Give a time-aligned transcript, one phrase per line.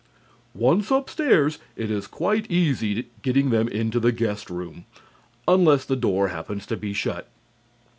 [0.55, 4.85] "Once upstairs, it is quite easy getting them into the guest room,
[5.47, 7.29] unless the door happens to be shut.